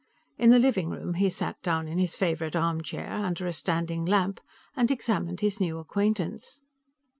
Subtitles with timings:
[0.39, 4.41] In the living room he sat down in his favorite armchair, under a standing lamp,
[4.75, 6.63] and examined his new acquaintance.